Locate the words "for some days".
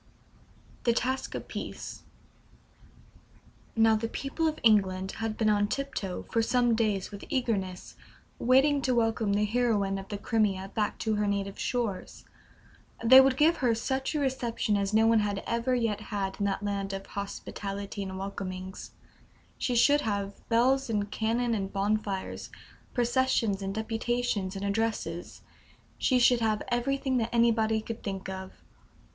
6.31-7.11